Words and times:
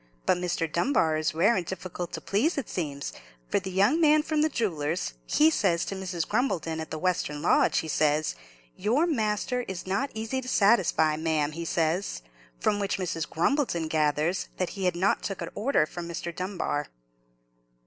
But 0.25 0.39
Mr. 0.39 0.65
Dunbar 0.67 1.15
is 1.17 1.35
rare 1.35 1.55
and 1.55 1.63
difficult 1.63 2.11
to 2.13 2.21
please, 2.21 2.57
it 2.57 2.67
seems; 2.67 3.13
for 3.49 3.59
the 3.59 3.69
young 3.69 4.01
man 4.01 4.23
from 4.23 4.41
the 4.41 4.49
jeweller's, 4.49 5.13
he 5.27 5.51
says 5.51 5.85
to 5.85 5.95
Mrs. 5.95 6.27
Grumbleton 6.27 6.79
at 6.79 6.89
the 6.89 6.97
western 6.97 7.43
lodge, 7.43 7.77
he 7.77 7.87
says, 7.87 8.33
'Your 8.75 9.05
master 9.05 9.61
is 9.67 9.85
not 9.85 10.09
easy 10.15 10.41
to 10.41 10.47
satisfy, 10.47 11.17
ma'am,' 11.17 11.51
he 11.51 11.65
says; 11.65 12.23
from 12.59 12.79
which 12.79 12.97
Mrs. 12.97 13.29
Grumbleton 13.29 13.87
gathers 13.87 14.47
that 14.57 14.69
he 14.69 14.85
had 14.85 14.95
not 14.95 15.21
took 15.21 15.39
a 15.39 15.51
order 15.53 15.85
from 15.85 16.07
Mr. 16.09 16.35
Dunbar." 16.35 16.87